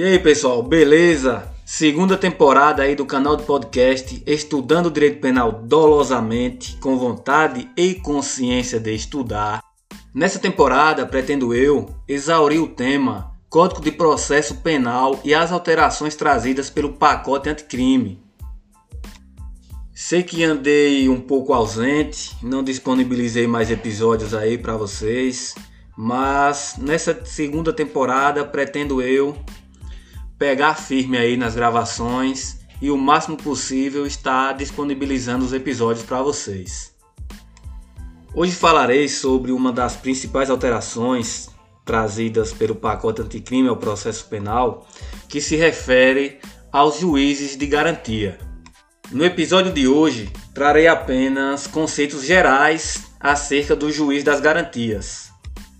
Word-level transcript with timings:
E 0.00 0.02
aí, 0.02 0.18
pessoal, 0.18 0.62
beleza? 0.62 1.52
Segunda 1.62 2.16
temporada 2.16 2.82
aí 2.82 2.96
do 2.96 3.04
canal 3.04 3.36
de 3.36 3.42
podcast 3.42 4.22
Estudando 4.26 4.90
Direito 4.90 5.20
Penal 5.20 5.52
dolosamente, 5.52 6.78
com 6.78 6.96
vontade 6.96 7.68
e 7.76 7.96
consciência 7.96 8.80
de 8.80 8.94
estudar. 8.94 9.62
Nessa 10.14 10.38
temporada, 10.38 11.04
pretendo 11.04 11.52
eu 11.52 11.94
exaurir 12.08 12.62
o 12.62 12.66
tema 12.66 13.36
Código 13.50 13.82
de 13.82 13.92
Processo 13.92 14.62
Penal 14.62 15.20
e 15.22 15.34
as 15.34 15.52
alterações 15.52 16.16
trazidas 16.16 16.70
pelo 16.70 16.94
pacote 16.94 17.50
anticrime. 17.50 18.22
Sei 19.94 20.22
que 20.22 20.42
andei 20.42 21.10
um 21.10 21.20
pouco 21.20 21.52
ausente, 21.52 22.34
não 22.42 22.64
disponibilizei 22.64 23.46
mais 23.46 23.70
episódios 23.70 24.32
aí 24.32 24.56
para 24.56 24.78
vocês, 24.78 25.54
mas 25.94 26.76
nessa 26.78 27.22
segunda 27.26 27.70
temporada 27.70 28.46
pretendo 28.46 29.02
eu 29.02 29.36
pegar 30.40 30.74
firme 30.74 31.18
aí 31.18 31.36
nas 31.36 31.54
gravações 31.54 32.60
e 32.80 32.90
o 32.90 32.96
máximo 32.96 33.36
possível 33.36 34.06
estar 34.06 34.54
disponibilizando 34.54 35.44
os 35.44 35.52
episódios 35.52 36.02
para 36.02 36.22
vocês. 36.22 36.94
Hoje 38.34 38.52
falarei 38.52 39.06
sobre 39.06 39.52
uma 39.52 39.70
das 39.70 39.96
principais 39.96 40.48
alterações 40.48 41.50
trazidas 41.84 42.54
pelo 42.54 42.74
pacote 42.74 43.20
anticrime 43.20 43.68
ao 43.68 43.76
processo 43.76 44.24
penal, 44.30 44.88
que 45.28 45.42
se 45.42 45.56
refere 45.56 46.38
aos 46.72 46.98
juízes 46.98 47.54
de 47.54 47.66
garantia. 47.66 48.38
No 49.10 49.26
episódio 49.26 49.74
de 49.74 49.86
hoje, 49.86 50.32
trarei 50.54 50.86
apenas 50.86 51.66
conceitos 51.66 52.24
gerais 52.24 53.04
acerca 53.20 53.76
do 53.76 53.92
juiz 53.92 54.24
das 54.24 54.40
garantias. 54.40 55.28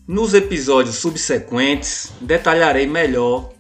Nos 0.07 0.35
episódios 0.35 0.97
subsequentes, 0.97 2.13
detalharei 2.21 2.87
melhor 2.87 3.59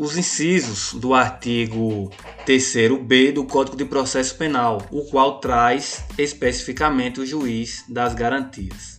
os 0.00 0.16
incisos 0.16 0.94
do 0.94 1.12
artigo 1.12 2.10
3b 2.46 3.34
do 3.34 3.44
Código 3.44 3.76
de 3.76 3.84
Processo 3.84 4.34
Penal, 4.34 4.80
o 4.90 5.02
qual 5.02 5.40
traz 5.40 6.06
especificamente 6.16 7.20
o 7.20 7.26
juiz 7.26 7.84
das 7.86 8.14
garantias. 8.14 8.98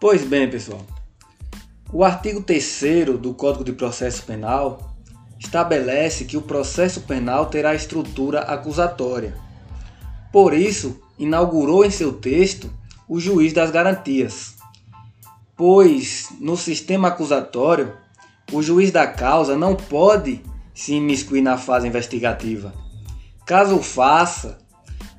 Pois 0.00 0.24
bem, 0.24 0.48
pessoal, 0.48 0.80
o 1.92 2.02
artigo 2.02 2.40
3 2.40 3.18
do 3.20 3.34
Código 3.34 3.62
de 3.62 3.74
Processo 3.74 4.22
Penal 4.22 4.96
estabelece 5.38 6.24
que 6.24 6.38
o 6.38 6.42
processo 6.42 7.02
penal 7.02 7.44
terá 7.44 7.74
estrutura 7.74 8.40
acusatória. 8.40 9.36
Por 10.32 10.54
isso, 10.54 10.98
inaugurou 11.18 11.84
em 11.84 11.90
seu 11.90 12.10
texto 12.10 12.72
o 13.06 13.20
juiz 13.20 13.52
das 13.52 13.70
garantias 13.70 14.58
pois 15.60 16.28
no 16.40 16.56
sistema 16.56 17.08
acusatório 17.08 17.92
o 18.50 18.62
juiz 18.62 18.90
da 18.90 19.06
causa 19.06 19.58
não 19.58 19.76
pode 19.76 20.40
se 20.72 20.94
imiscuir 20.94 21.42
na 21.42 21.58
fase 21.58 21.86
investigativa. 21.86 22.72
Caso 23.44 23.76
o 23.76 23.82
faça, 23.82 24.56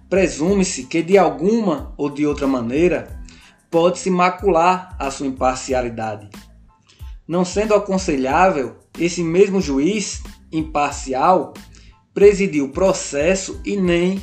presume-se 0.10 0.86
que 0.86 1.04
de 1.04 1.16
alguma 1.16 1.94
ou 1.96 2.10
de 2.10 2.26
outra 2.26 2.48
maneira 2.48 3.22
pode-se 3.70 4.10
macular 4.10 4.96
a 4.98 5.12
sua 5.12 5.28
imparcialidade. 5.28 6.28
Não 7.28 7.46
sendo 7.46 7.76
aconselhável 7.76 8.78
esse 8.98 9.22
mesmo 9.22 9.62
juiz 9.62 10.24
imparcial 10.52 11.54
presidir 12.16 12.64
o 12.64 12.70
processo 12.70 13.62
e 13.64 13.78
nem 13.78 14.20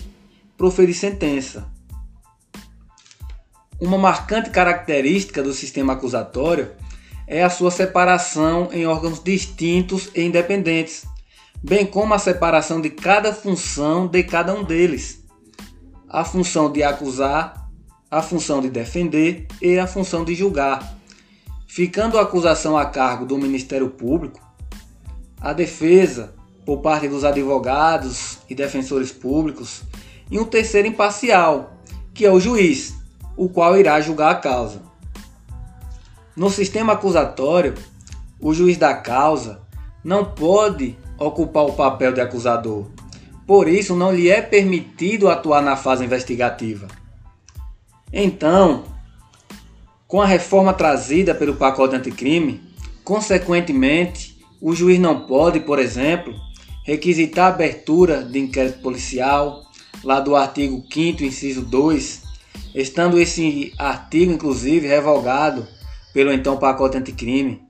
proferir 0.56 0.94
sentença. 0.94 1.72
Uma 3.81 3.97
marcante 3.97 4.51
característica 4.51 5.41
do 5.41 5.53
sistema 5.53 5.93
acusatório 5.93 6.73
é 7.29 7.45
a 7.45 7.51
sua 7.51 7.71
separação 7.71 8.70
em 8.73 8.85
órgãos 8.85 9.23
distintos 9.23 10.11
e 10.17 10.23
independentes, 10.23 11.07
bem 11.63 11.86
como 11.86 12.13
a 12.13 12.19
separação 12.19 12.80
de 12.80 12.91
cada 12.91 13.33
função 13.33 14.08
de 14.08 14.25
cada 14.25 14.52
um 14.52 14.64
deles. 14.64 15.23
A 16.08 16.25
função 16.25 16.73
de 16.73 16.83
acusar, 16.83 17.70
a 18.11 18.20
função 18.20 18.61
de 18.61 18.69
defender 18.69 19.47
e 19.63 19.79
a 19.79 19.86
função 19.86 20.25
de 20.25 20.35
julgar, 20.35 20.98
ficando 21.69 22.19
a 22.19 22.23
acusação 22.23 22.77
a 22.77 22.85
cargo 22.85 23.27
do 23.27 23.39
Ministério 23.39 23.91
Público, 23.91 24.41
a 25.41 25.52
defesa 25.52 26.35
por 26.67 26.79
parte 26.79 27.07
dos 27.07 27.23
advogados 27.23 28.39
e 28.51 28.57
defensores 28.57 29.13
públicos 29.13 29.83
e 30.29 30.36
um 30.36 30.45
terceiro 30.45 30.89
imparcial, 30.89 31.79
que 32.13 32.27
é 32.27 32.33
o 32.33 32.41
juiz, 32.41 32.98
o 33.39 33.49
qual 33.49 33.79
irá 33.79 34.01
julgar 34.01 34.33
a 34.33 34.35
causa. 34.35 34.83
No 36.37 36.51
sistema 36.51 36.95
acusatório, 36.95 37.75
o 38.41 38.53
juiz 38.53 38.77
da 38.77 38.95
causa 38.95 39.63
não 40.03 40.25
pode 40.25 40.99
ocupar 41.17 41.65
o 41.65 41.73
papel 41.73 42.13
de 42.13 42.21
acusador. 42.21 42.87
Por 43.47 43.69
isso, 43.69 43.95
não 43.95 44.13
lhe 44.13 44.29
é 44.29 44.43
permitido 44.43 45.29
atuar 45.29 45.63
na 45.63 45.77
fase 45.77 46.05
investigativa. 46.05 46.89
Então, 48.13 48.85
com 50.09 50.20
a 50.20 50.27
reforma 50.27 50.73
trazida 50.73 51.35
pelo 51.35 51.55
pacote 51.55 51.95
anticrime, 51.95 52.61
consequentemente, 53.05 54.37
o 54.61 54.75
juiz 54.75 54.99
não 54.99 55.27
pode, 55.27 55.61
por 55.61 55.79
exemplo, 55.79 56.35
requisitar 56.85 57.47
a 57.47 57.55
abertura 57.55 58.25
de 58.25 58.39
inquérito 58.39 58.81
policial, 58.81 59.63
lá 60.03 60.19
do 60.19 60.35
artigo 60.35 60.85
5 60.93 61.23
inciso 61.23 61.63
2 61.63 62.27
estando 62.74 63.19
esse 63.19 63.73
artigo, 63.79 64.33
inclusive, 64.33 64.86
revogado 64.86 65.67
pelo 66.13 66.33
então 66.33 66.57
pacote 66.57 66.96
anticrime. 66.96 67.63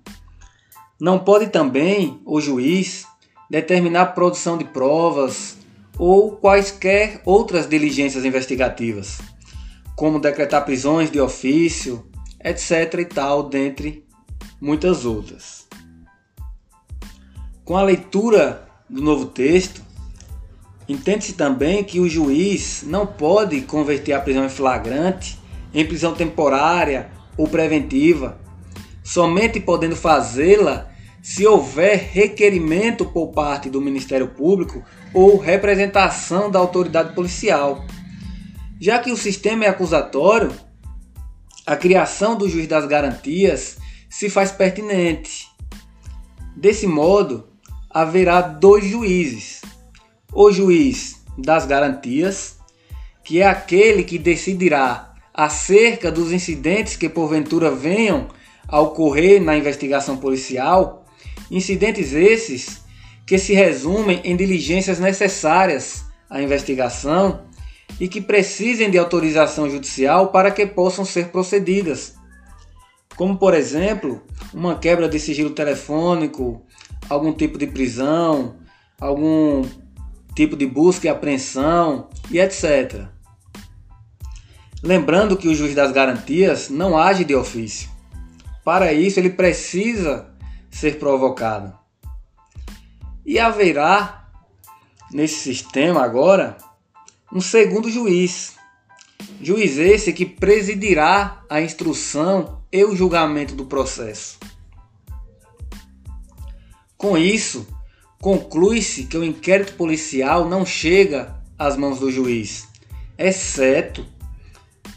Não 1.01 1.19
pode 1.19 1.49
também 1.49 2.21
o 2.25 2.41
juiz 2.41 3.07
determinar 3.49 4.03
a 4.03 4.07
produção 4.07 4.59
de 4.59 4.65
provas 4.65 5.57
ou 5.99 6.33
quaisquer 6.33 7.21
outras 7.25 7.69
diligências 7.69 8.25
investigativas, 8.25 9.19
como 9.97 10.21
decretar 10.21 10.65
prisões 10.65 11.11
de 11.11 11.21
ofício, 11.21 12.07
etc. 12.43 12.95
e 13.01 13.05
tal, 13.05 13.49
dentre 13.49 14.05
muitas 14.61 15.05
outras. 15.05 15.67
Com 17.65 17.77
a 17.77 17.83
leitura 17.83 18.67
do 18.89 19.03
novo 19.03 19.27
texto, 19.27 19.83
Entende-se 20.89 21.35
também 21.35 21.85
que 21.85 22.01
o 22.01 22.09
juiz 22.09 22.83
não 22.87 23.07
pode 23.07 23.61
converter 23.63 24.13
a 24.13 24.21
prisão 24.21 24.45
em 24.45 24.49
flagrante 24.49 25.39
em 25.73 25.85
prisão 25.87 26.15
temporária 26.15 27.11
ou 27.37 27.47
preventiva, 27.47 28.41
somente 29.05 29.61
podendo 29.61 29.95
fazê-la 29.95 30.91
se 31.23 31.47
houver 31.47 32.11
requerimento 32.13 33.05
por 33.05 33.29
parte 33.29 33.69
do 33.69 33.81
Ministério 33.81 34.29
Público 34.29 34.83
ou 35.13 35.39
representação 35.39 36.51
da 36.51 36.59
autoridade 36.59 37.15
policial. 37.15 37.85
Já 38.81 38.99
que 38.99 39.11
o 39.11 39.17
sistema 39.17 39.65
é 39.65 39.69
acusatório, 39.69 40.53
a 41.67 41.77
criação 41.77 42.37
do 42.37 42.49
juiz 42.49 42.67
das 42.67 42.87
garantias 42.87 43.77
se 44.09 44.31
faz 44.31 44.51
pertinente. 44.51 45.49
Desse 46.57 46.87
modo, 46.87 47.49
haverá 47.91 48.41
dois 48.41 48.85
juízes, 48.85 49.61
o 50.33 50.51
juiz 50.53 51.23
das 51.37 51.67
garantias, 51.67 52.59
que 53.25 53.41
é 53.41 53.47
aquele 53.47 54.03
que 54.03 54.19
decidirá 54.19 55.15
acerca 55.33 56.11
dos 56.11 56.33
incidentes 56.33 56.97
que 56.97 57.09
porventura 57.09 57.71
venham 57.71 58.29
a 58.67 58.81
ocorrer 58.81 59.43
na 59.43 59.57
investigação 59.57 60.17
policial, 60.17 61.07
incidentes 61.51 62.13
esses 62.13 62.83
que 63.27 63.39
se 63.39 63.55
resumem 63.55 64.21
em 64.25 64.37
diligências 64.37 64.99
necessárias 64.99 66.05
à 66.29 66.43
investigação 66.43 67.43
e 68.01 68.09
que 68.09 68.21
precisem 68.21 68.91
de 68.91 68.99
autorização 68.99 69.69
judicial 69.71 70.29
para 70.29 70.51
que 70.51 70.67
possam 70.67 71.05
ser 71.05 71.29
procedidas, 71.29 72.15
como 73.17 73.37
por 73.37 73.55
exemplo, 73.55 74.23
uma 74.53 74.79
quebra 74.79 75.09
de 75.09 75.19
sigilo 75.19 75.51
telefônico, 75.51 76.63
algum 77.09 77.33
tipo 77.33 77.59
de 77.59 77.67
prisão, 77.67 78.57
algum 79.01 79.63
tipo 80.39 80.57
de 80.57 80.67
busca 80.67 81.09
e 81.09 81.11
apreensão 81.11 82.09
e 82.31 82.39
etc. 82.39 83.07
Lembrando 84.81 85.37
que 85.37 85.49
o 85.49 85.55
juiz 85.55 85.75
das 85.75 85.91
garantias 85.91 86.69
não 86.69 86.97
age 86.97 87.25
de 87.25 87.35
ofício. 87.35 87.91
Para 88.65 88.93
isso, 88.93 89.19
ele 89.19 89.31
precisa 89.31 90.33
ser 90.71 91.01
provocado. 91.01 91.77
E 93.27 93.37
haverá, 93.41 94.29
nesse 95.11 95.41
sistema 95.41 96.05
agora, 96.05 96.57
um 97.33 97.41
segundo 97.41 97.91
juiz. 97.91 98.55
Juiz 99.43 99.77
esse 99.77 100.13
que 100.13 100.25
presidirá 100.25 101.43
a 101.51 101.61
instrução 101.61 102.63
e 102.71 102.85
o 102.85 102.95
julgamento 102.95 103.57
do 103.57 103.65
processo. 103.65 104.39
Com 106.97 107.19
isso, 107.19 107.67
conclui-se 108.21 109.05
que 109.05 109.17
o 109.17 109.25
inquérito 109.25 109.75
policial 109.75 110.49
não 110.49 110.67
chega 110.67 111.37
às 111.59 111.77
mãos 111.77 111.99
do 111.99 112.11
juiz, 112.11 112.67
exceto 113.17 114.07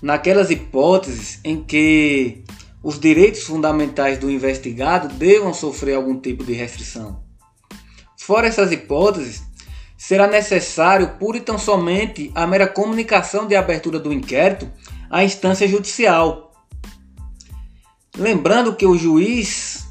naquelas 0.02 0.50
hipóteses 0.50 1.40
em 1.44 1.64
que 1.64 2.44
os 2.84 3.00
direitos 3.00 3.44
fundamentais 3.44 4.18
do 4.18 4.30
investigado 4.30 5.08
devam 5.16 5.54
sofrer 5.54 5.96
algum 5.96 6.20
tipo 6.20 6.44
de 6.44 6.54
restrição. 6.54 7.24
Fora 8.18 8.48
essas 8.48 8.72
hipóteses, 8.72 9.44
será 9.98 10.26
necessário 10.28 11.16
pura 11.20 11.38
e 11.38 11.42
tão 11.42 11.60
somente 11.60 12.32
a 12.34 12.48
mera 12.48 12.68
comunicação 12.68 13.48
de 13.48 13.56
abertura 13.56 14.00
do 14.00 14.12
inquérito 14.12 14.68
à 15.10 15.24
instância 15.24 15.68
judicial. 15.68 16.52
Lembrando 18.18 18.76
que 18.76 18.86
o 18.86 18.98
juiz 18.98 19.88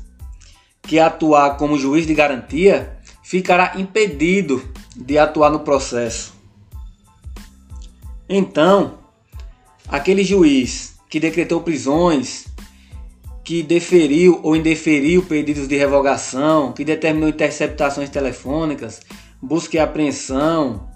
que 0.83 0.99
atuar 0.99 1.57
como 1.57 1.79
juiz 1.79 2.05
de 2.05 2.15
garantia 2.15 2.99
ficará 3.31 3.75
impedido 3.77 4.61
de 4.97 5.17
atuar 5.17 5.51
no 5.51 5.61
processo. 5.61 6.35
Então, 8.29 8.99
aquele 9.87 10.25
juiz 10.25 10.97
que 11.09 11.21
decretou 11.21 11.61
prisões, 11.61 12.47
que 13.45 13.63
deferiu 13.63 14.41
ou 14.43 14.57
indeferiu 14.57 15.23
pedidos 15.23 15.69
de 15.69 15.77
revogação, 15.77 16.73
que 16.73 16.85
determinou 16.85 17.29
interceptações 17.29 18.11
telefônicas, 18.11 19.01
busca 19.41 19.77
e 19.77 19.79
apreensão 19.79 20.89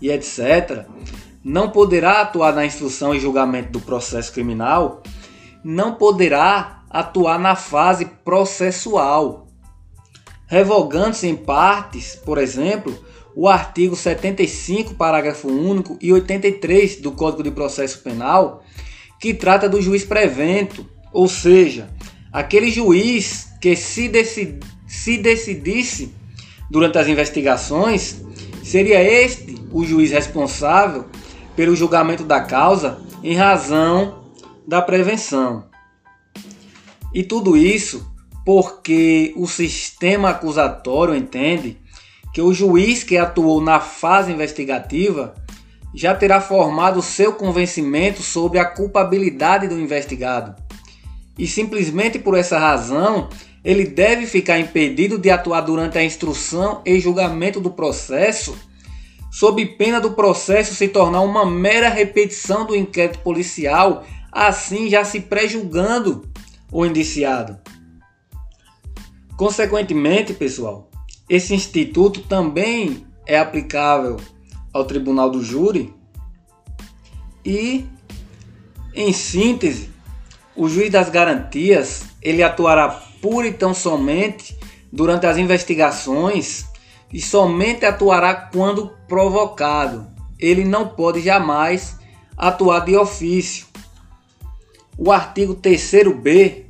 e 0.00 0.12
etc., 0.12 0.86
não 1.42 1.70
poderá 1.70 2.20
atuar 2.20 2.54
na 2.54 2.64
instrução 2.64 3.12
e 3.12 3.18
julgamento 3.18 3.72
do 3.72 3.80
processo 3.80 4.32
criminal, 4.32 5.02
não 5.64 5.96
poderá 5.96 6.84
atuar 6.88 7.36
na 7.36 7.56
fase 7.56 8.04
processual, 8.24 9.41
revogando-se 10.52 11.26
em 11.26 11.34
partes, 11.34 12.14
por 12.14 12.36
exemplo, 12.36 12.94
o 13.34 13.48
artigo 13.48 13.96
75, 13.96 14.94
parágrafo 14.96 15.48
único 15.48 15.96
e 15.98 16.12
83 16.12 16.96
do 16.96 17.10
Código 17.10 17.42
de 17.42 17.50
Processo 17.50 18.02
Penal, 18.02 18.62
que 19.18 19.32
trata 19.32 19.66
do 19.66 19.80
juiz 19.80 20.04
prevento, 20.04 20.86
ou 21.10 21.26
seja, 21.26 21.88
aquele 22.30 22.70
juiz 22.70 23.48
que 23.62 23.74
se, 23.74 24.12
se 24.86 25.16
decidisse 25.16 26.14
durante 26.70 26.98
as 26.98 27.08
investigações, 27.08 28.20
seria 28.62 29.02
este 29.02 29.56
o 29.72 29.86
juiz 29.86 30.10
responsável 30.10 31.06
pelo 31.56 31.74
julgamento 31.74 32.24
da 32.24 32.42
causa 32.42 33.00
em 33.24 33.34
razão 33.34 34.26
da 34.68 34.82
prevenção. 34.82 35.64
E 37.14 37.22
tudo 37.22 37.56
isso 37.56 38.11
porque 38.44 39.32
o 39.36 39.46
sistema 39.46 40.30
acusatório 40.30 41.14
entende 41.14 41.78
que 42.32 42.40
o 42.40 42.52
juiz 42.52 43.04
que 43.04 43.16
atuou 43.16 43.60
na 43.60 43.78
fase 43.78 44.32
investigativa 44.32 45.34
já 45.94 46.14
terá 46.14 46.40
formado 46.40 47.02
seu 47.02 47.34
convencimento 47.34 48.22
sobre 48.22 48.58
a 48.58 48.64
culpabilidade 48.64 49.68
do 49.68 49.78
investigado. 49.78 50.54
E 51.38 51.46
simplesmente 51.46 52.18
por 52.18 52.36
essa 52.36 52.58
razão, 52.58 53.28
ele 53.64 53.86
deve 53.86 54.26
ficar 54.26 54.58
impedido 54.58 55.18
de 55.18 55.30
atuar 55.30 55.60
durante 55.60 55.98
a 55.98 56.04
instrução 56.04 56.80
e 56.84 56.98
julgamento 56.98 57.60
do 57.60 57.70
processo, 57.70 58.56
sob 59.30 59.64
pena 59.64 60.00
do 60.00 60.12
processo 60.12 60.74
se 60.74 60.88
tornar 60.88 61.20
uma 61.20 61.44
mera 61.44 61.88
repetição 61.88 62.66
do 62.66 62.74
inquérito 62.74 63.18
policial, 63.20 64.04
assim 64.30 64.88
já 64.88 65.04
se 65.04 65.20
prejulgando 65.20 66.28
o 66.70 66.84
indiciado. 66.84 67.58
Consequentemente, 69.36 70.34
pessoal, 70.34 70.90
esse 71.28 71.54
instituto 71.54 72.20
também 72.22 73.06
é 73.26 73.38
aplicável 73.38 74.18
ao 74.72 74.84
tribunal 74.84 75.30
do 75.30 75.42
júri 75.42 75.94
e, 77.44 77.86
em 78.94 79.12
síntese, 79.12 79.90
o 80.54 80.68
juiz 80.68 80.90
das 80.90 81.08
garantias 81.08 82.04
ele 82.20 82.42
atuará 82.42 82.88
pura 83.20 83.46
e 83.46 83.52
tão 83.52 83.72
somente 83.72 84.56
durante 84.92 85.26
as 85.26 85.38
investigações 85.38 86.66
e 87.12 87.20
somente 87.20 87.84
atuará 87.84 88.34
quando 88.34 88.92
provocado. 89.08 90.06
Ele 90.38 90.64
não 90.64 90.88
pode 90.88 91.20
jamais 91.20 91.98
atuar 92.36 92.80
de 92.80 92.96
ofício. 92.96 93.66
O 94.98 95.10
artigo 95.10 95.54
3b 95.54 96.64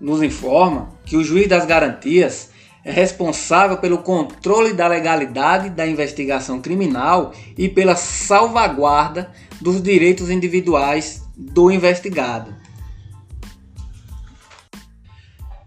nos 0.00 0.22
informa 0.22 0.93
que 1.04 1.16
o 1.16 1.24
juiz 1.24 1.48
das 1.48 1.66
garantias 1.66 2.50
é 2.84 2.92
responsável 2.92 3.78
pelo 3.78 3.98
controle 3.98 4.74
da 4.74 4.86
legalidade 4.86 5.70
da 5.70 5.86
investigação 5.86 6.60
criminal 6.60 7.32
e 7.56 7.68
pela 7.68 7.96
salvaguarda 7.96 9.30
dos 9.60 9.82
direitos 9.82 10.28
individuais 10.28 11.22
do 11.34 11.70
investigado. 11.70 12.54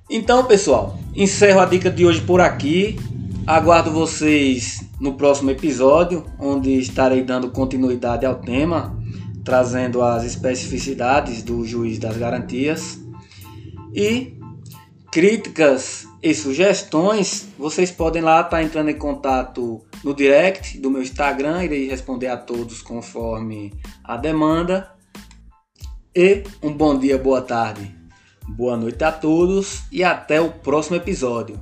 Então, 0.10 0.46
pessoal, 0.46 0.98
encerro 1.16 1.60
a 1.60 1.66
dica 1.66 1.90
de 1.90 2.06
hoje 2.06 2.22
por 2.22 2.40
aqui. 2.40 2.98
Aguardo 3.46 3.92
vocês 3.92 4.86
no 5.00 5.14
próximo 5.16 5.50
episódio, 5.52 6.26
onde 6.40 6.78
estarei 6.80 7.24
dando 7.24 7.50
continuidade 7.50 8.26
ao 8.26 8.36
tema, 8.36 8.98
trazendo 9.44 10.02
as 10.02 10.24
especificidades 10.24 11.42
do 11.42 11.66
juiz 11.66 11.98
das 11.98 12.16
garantias. 12.16 13.00
E 13.94 14.37
críticas 15.12 16.08
e 16.22 16.34
sugestões, 16.34 17.48
vocês 17.58 17.92
podem 17.92 18.22
lá 18.22 18.42
estar 18.42 18.62
entrando 18.64 18.90
em 18.90 18.98
contato 18.98 19.86
no 20.04 20.14
direct 20.14 20.78
do 20.80 20.90
meu 20.90 21.02
Instagram, 21.02 21.64
irei 21.64 21.88
responder 21.88 22.28
a 22.28 22.38
todos 22.38 22.82
conforme 22.82 23.74
a 24.04 24.18
demanda. 24.18 24.92
E 26.16 26.44
um 26.64 26.74
bom 26.74 26.98
dia, 26.98 27.18
boa 27.18 27.42
tarde 27.42 27.98
Boa 28.48 28.78
noite 28.78 29.04
a 29.04 29.12
todos 29.12 29.84
e 29.92 30.06
até 30.06 30.40
o 30.40 30.50
próximo 30.50 30.96
episódio. 30.96 31.60